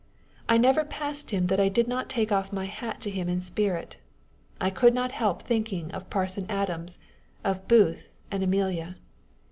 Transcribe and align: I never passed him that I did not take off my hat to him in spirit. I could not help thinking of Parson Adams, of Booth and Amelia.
I 0.49 0.57
never 0.57 0.83
passed 0.83 1.29
him 1.29 1.45
that 1.45 1.59
I 1.59 1.69
did 1.69 1.87
not 1.87 2.09
take 2.09 2.31
off 2.31 2.51
my 2.51 2.65
hat 2.65 2.99
to 3.01 3.11
him 3.11 3.29
in 3.29 3.39
spirit. 3.39 3.97
I 4.59 4.71
could 4.71 4.95
not 4.95 5.11
help 5.11 5.43
thinking 5.43 5.91
of 5.91 6.09
Parson 6.09 6.47
Adams, 6.49 6.97
of 7.43 7.67
Booth 7.67 8.09
and 8.31 8.41
Amelia. 8.41 8.95